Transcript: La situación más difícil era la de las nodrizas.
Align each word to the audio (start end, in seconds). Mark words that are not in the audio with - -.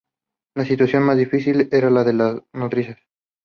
La 0.55 0.65
situación 0.65 1.03
más 1.03 1.15
difícil 1.15 1.69
era 1.71 1.91
la 1.91 2.03
de 2.03 2.13
las 2.13 2.41
nodrizas. 2.53 2.97